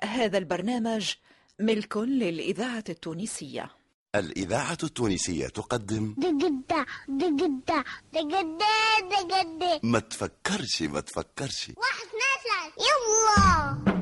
[0.00, 1.12] هذا البرنامج
[1.60, 3.70] ملك للإذاعة التونسية.
[4.14, 8.66] الإذاعة التونسية تقدم دقدة دقدة دقدة
[9.20, 9.80] دقدة.
[9.82, 11.68] ما تفكرش ما تفكرش.
[11.76, 12.86] واحد اثنين ثلاثة.
[12.86, 13.95] يلا.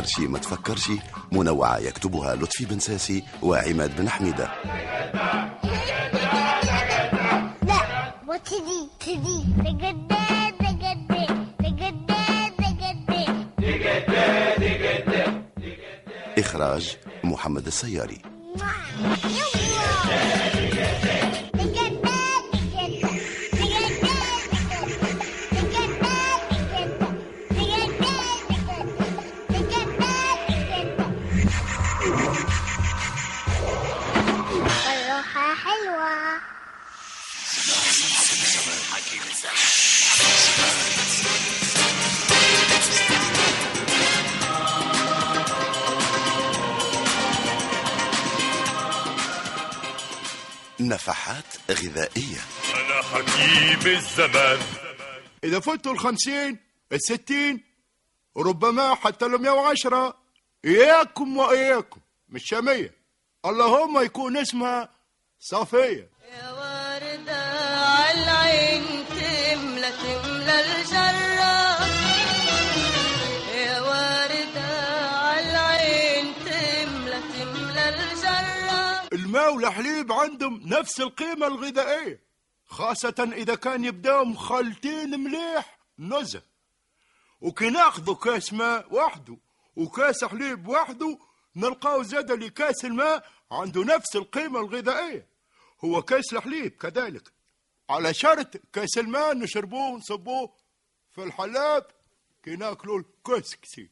[0.00, 0.90] تفكرش ما تفكرش.
[1.32, 4.50] منوعة يكتبها لطفي بن ساسي وعماد بن حميدة.
[7.62, 10.18] لا وتدي تدي دقدة
[16.38, 18.22] إخراج محمد السياري.
[50.98, 52.40] نفحات غذائية.
[52.74, 54.58] أنا حكيم الزمان.
[55.44, 56.58] إذا فتوا الخمسين
[56.92, 57.64] الستين
[58.36, 60.16] ربما حتى المية وعشرة.
[60.64, 62.94] إياكم وإياكم مش مية
[63.46, 64.88] اللهم يكون اسمها
[65.40, 67.36] صفية يا وردة
[67.78, 71.27] عالعين تملى تملى الجرة
[79.46, 82.20] والحليب عندهم نفس القيمة الغذائية
[82.66, 86.42] خاصة إذا كان يبداو مخلطين مليح نزه.
[87.40, 89.36] وكي ناخذوا كاس ماء وحده
[89.76, 91.18] وكاس حليب وحده
[91.56, 95.26] نلقاو زاد اللي كاس الماء عنده نفس القيمة الغذائية.
[95.84, 97.32] هو كاس الحليب كذلك.
[97.90, 100.52] على شرط كاس الماء نشربوه ونصبوه
[101.14, 101.86] في الحلاب
[102.42, 103.90] كي ناكلوا الكسكسي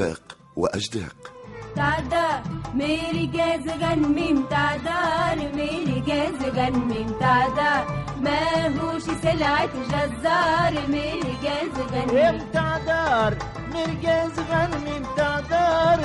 [0.00, 1.32] سباق وأجداق.
[1.76, 2.42] تعدار
[2.74, 7.84] مرجاز غنمي متعدار مرجاز غنمي متعدار
[8.20, 13.38] ما هوش سلعة جزار مرجاز غنمي متعدار
[13.74, 16.00] مرجاز غنمي متعدار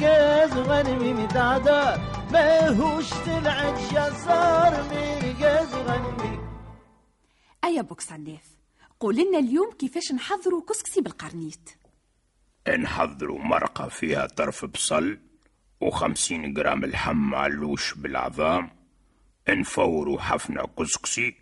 [0.00, 1.20] gas gun meme
[2.32, 6.38] ما هوش سلعة جزار مرجاز غنمي
[7.64, 8.38] أيا मीم أي
[9.00, 11.79] قول لنا اليوم كيفاش نحضروا كسكسي بالقرنيت.
[12.68, 15.18] نحضروا مرقة فيها طرف بصل
[15.80, 18.70] وخمسين جرام لحم علوش بالعظام
[19.48, 21.34] نفوروا حفنة كسكسي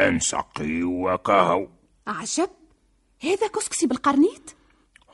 [0.00, 1.68] نسقي وكاهو
[2.06, 2.50] عجب
[3.22, 4.50] هذا كسكسي بالقرنيت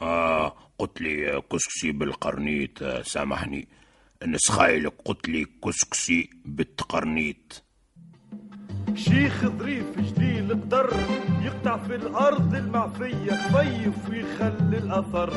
[0.03, 3.69] آه قلت لي كسكسي بالقرنيت آه، سامحني.
[4.27, 7.53] نسخايلك قلت لي كسكسي بالتقرنيت
[8.95, 10.91] شيخ ظريف جليل الضر
[11.43, 15.33] يقطع في الأرض المعفية طيب خفيف ويخلي الأثر.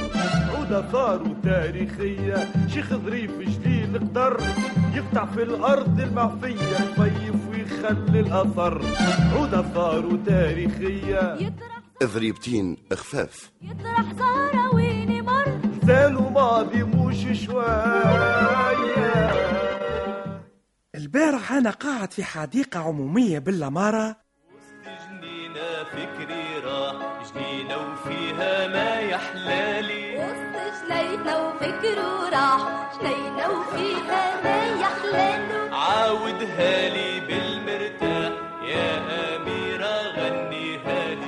[0.55, 4.39] عودة ثار تاريخية شيخ ظريف جليل القدر
[4.93, 8.81] يقطع في الأرض المعفية طيب خفيف ويخلي الأثر.
[9.35, 11.37] عودة ثار تاريخية.
[12.03, 15.45] ظريبتين خفاف يطرح زهرة وين مر.
[15.83, 19.25] زالوا ماضي موش شوية.
[21.05, 24.15] البارح أنا قاعد في حديقة عمومية بالأمارة
[24.85, 26.95] جنينة فكري راح
[27.35, 38.33] جنينة وفيها ما يحلالي وسط شلينا وفكره راح شلينا وفيها ما يحلالو عاودها لي بالمرتاح
[38.63, 38.97] يا
[39.35, 41.25] أميرة غنيها لي.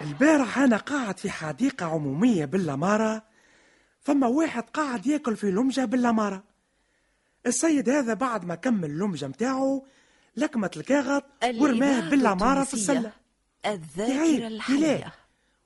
[0.00, 3.22] البارح أنا قاعد في حديقة عمومية بالأمارة
[4.08, 6.42] فما واحد قاعد ياكل في لمجة بالأمارة
[7.46, 9.82] السيد هذا بعد ما كمل اللمجة متاعه
[10.36, 12.74] لكمة الكاغط ورماه بالأمارة في.
[12.74, 13.12] السلة.
[13.66, 15.12] الذاكرة يعيب الحية.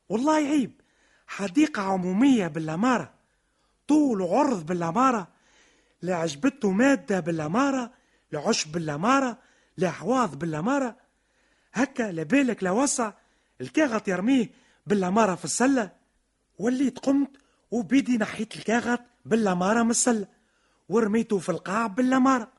[0.08, 0.72] والله عيب.
[1.26, 3.12] حديقة عمومية بالأمارة
[3.88, 5.28] طول وعرض بالأمارة
[6.02, 7.90] لا عجبته مادة بالأمارة
[8.32, 9.38] لا عشب بالأمارة
[9.76, 10.96] لا حواض بالأمارة
[11.74, 13.12] هكا لا بالك لا وسع.
[13.60, 14.50] الكاغط يرميه
[14.86, 15.90] بالأمارة في السلة.
[16.58, 17.41] وليت قمت
[17.72, 20.26] وبيدي نحيت الكاغط بالأمارة من السلة
[20.88, 22.52] ورميته في القاع بالأمارة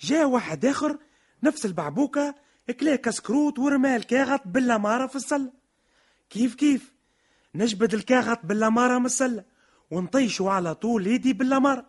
[0.00, 0.98] جاء واحد آخر
[1.42, 2.34] نفس البعبوكة
[2.80, 5.52] كلا كسكروت ورمى الكاغط بالأمارة في السلة
[6.30, 6.92] كيف كيف؟
[7.54, 9.44] نجبد الكاغط بالأمارة من السلة
[9.90, 11.86] ونطيشوا على طول يدي بالأمارة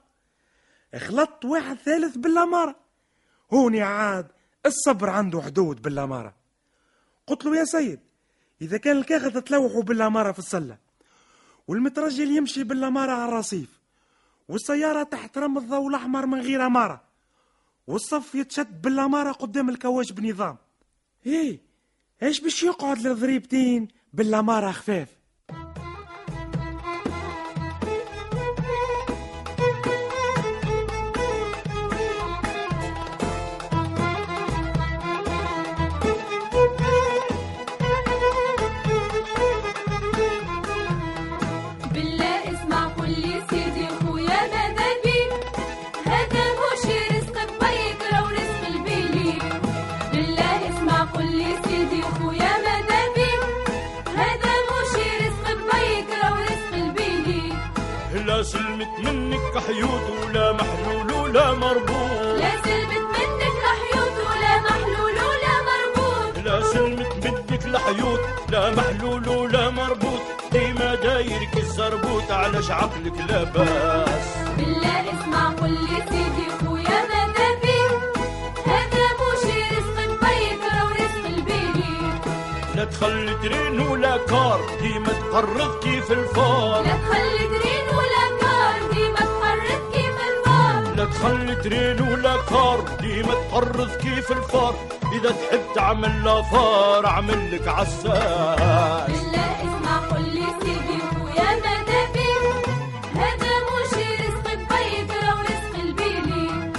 [0.96, 2.76] غلط واحد ثالث بالأمارة
[3.54, 4.28] هوني عاد
[4.66, 6.36] الصبر عنده حدود بالأمارة
[7.28, 8.00] قلت له يا سيد
[8.62, 10.87] إذا كان الكاغذ تلوحوا بالأمارة في السلة
[11.68, 13.70] والمترجل يمشي بالأمارة على الرصيف.
[14.50, 17.02] والسيارة تحت رم الضوء الأحمر من غير أمارة.
[17.88, 20.58] والصف يتشد بالأمارة قدام الكواش بنظام.
[21.26, 21.60] إيه
[22.24, 25.17] إيش باش يقعد لضريبتين بالأمارة خفاف؟
[59.68, 62.40] حيوط ولا محلول ولا مربوط.
[62.42, 66.38] لا سلمت منك لحيوط ولا محلول ولا مربوط.
[66.46, 68.20] لا سلمت منك الحيوط
[68.50, 70.22] لا محلول ولا مربوط.
[70.52, 74.28] ديما دايرك الزربوط علاش عقلك لاباس
[74.58, 78.02] بالله اسمع قول لي سيدي خويا ماذا بيك
[78.66, 81.98] هذا مش رزق بيك لو رزق البيليك
[82.76, 86.84] لا تخلي train ولا car ديما تقرض كيف الفار.
[86.84, 87.57] لا تخلي
[91.08, 94.76] تخلي train ولا car ديما تقرض كيف الفار.
[95.14, 98.06] إذا تحب تعمل لا فار أعمل لك عساس.
[99.12, 102.66] بالله اسمع قول لي خويا ماذا بيك
[103.16, 106.72] هذا مش رزق بيك لو رزق البيليك.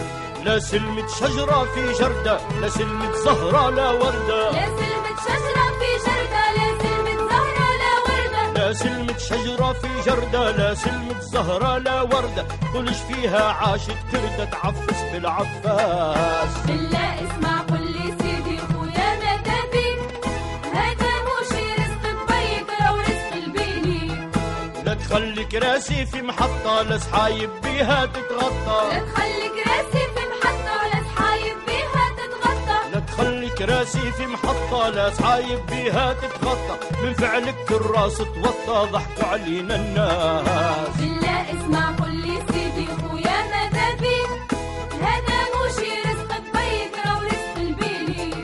[0.44, 4.50] لا سلمت شجرة في جردة لا سلمت زهرة لا وردة.
[4.50, 4.66] لا
[10.30, 16.66] في جردة لا سلمت زهرة لا وردة كلش فيها عاشت كردة تعفس بالعفاس.
[16.66, 20.26] بالله اسمع قول لي سيدي خويا ماذا بيك
[20.74, 24.30] هذا مش رزق بيك لو رزق البيلي
[24.84, 28.80] لا تخلي كراسي في محطة لا سحايب بيها تتغطى.
[28.92, 32.90] لا تخلي كراسي في محطة ولا سحايب بيها تتغطى.
[32.92, 36.78] لا تخلي كراسي في محطة لا سحايب بيها تتغطى.
[37.02, 40.96] من فعلك الراس ضحكوا علينا الناس.
[40.98, 44.52] بالله اسمع قول لي سيدي خويا ماذا بيك
[45.02, 48.34] هذا مش رزق بيك لو رزق البيلي؟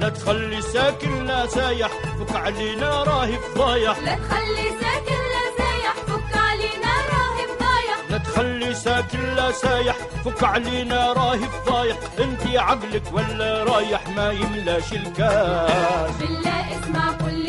[0.00, 6.36] لا تخلي ساكن لا سايح فك علينا راهي فضايح لا تخلي ساكن لا سايح فك
[6.36, 13.64] علينا راهب ضايع لا تخلي ساكن لا سايح فك علينا راهي فضايح انتي عقلك ولا
[13.64, 16.16] رايح ما يملاش الكاس.
[16.20, 17.41] بالله اسمع قول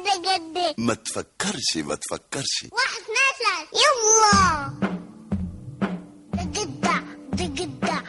[0.06, 0.76] دقدة.
[0.78, 2.66] ما تفكرش ما تفكرش.
[2.72, 3.84] واحد اثنين ثلاثة.
[3.84, 4.74] يلا.
[6.44, 7.04] دقدة
[7.34, 8.04] دقدة.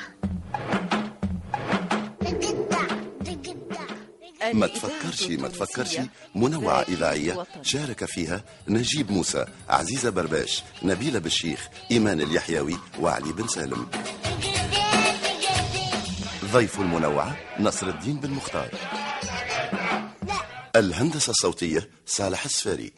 [4.52, 5.96] ما تفكرش ما تفكرش.
[6.34, 13.86] منوعة إذاعية شارك فيها نجيب موسى عزيزة برباش نبيلة بالشيخ إيمان اليحيوي وعلي بن سالم.
[16.54, 18.68] ضيف المنوعة نصر الدين بن مختار.
[20.76, 22.92] الهندسة الصوتية صالح السفاري.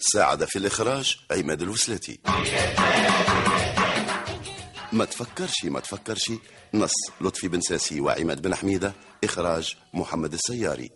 [0.00, 2.18] ساعد في الإخراج عماد الوسلاتي.
[4.92, 6.32] ما تفكرش ما تفكرش.
[6.74, 8.92] نص لطفي بن ساسي وعماد بن حميدة
[9.24, 10.90] إخراج محمد السياري.